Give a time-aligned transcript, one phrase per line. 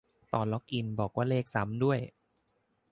[0.33, 1.99] ตอนล็อกอิน บอกว่าเลขซ้ำด้วย